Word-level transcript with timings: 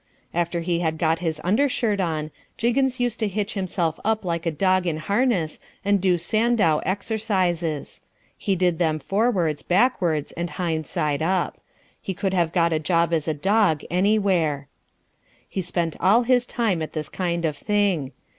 After 0.33 0.61
he 0.61 0.79
had 0.79 0.97
got 0.97 1.19
his 1.19 1.39
undershirt 1.43 1.99
on, 1.99 2.31
Jiggins 2.57 2.99
used 2.99 3.19
to 3.19 3.27
hitch 3.27 3.53
himself 3.53 3.99
up 4.03 4.25
like 4.25 4.47
a 4.47 4.51
dog 4.51 4.87
in 4.87 4.97
harness 4.97 5.59
and 5.85 6.01
do 6.01 6.17
Sandow 6.17 6.79
exercises. 6.83 8.01
He 8.35 8.55
did 8.55 8.79
them 8.79 8.97
forwards, 8.97 9.61
backwards, 9.61 10.31
and 10.31 10.49
hind 10.49 10.87
side 10.87 11.21
up. 11.21 11.61
He 12.01 12.15
could 12.15 12.33
have 12.33 12.51
got 12.51 12.73
a 12.73 12.79
job 12.79 13.13
as 13.13 13.27
a 13.27 13.35
dog 13.35 13.83
anywhere. 13.91 14.67
He 15.47 15.61
spent 15.61 15.95
all 15.99 16.23
his 16.23 16.47
time 16.47 16.81
at 16.81 16.93
this 16.93 17.07
kind 17.07 17.45
of 17.45 17.55
thing. 17.55 18.11